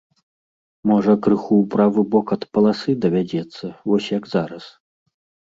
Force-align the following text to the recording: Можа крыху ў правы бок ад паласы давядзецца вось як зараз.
Можа 0.91 1.13
крыху 1.27 1.53
ў 1.57 1.65
правы 1.75 2.01
бок 2.15 2.33
ад 2.37 2.43
паласы 2.55 2.97
давядзецца 3.05 3.65
вось 3.93 4.11
як 4.17 4.23
зараз. 4.35 4.65